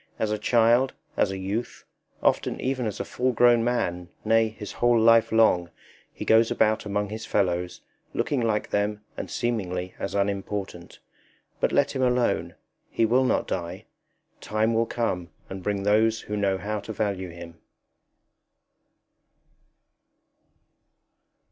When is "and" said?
9.15-9.29, 15.51-15.61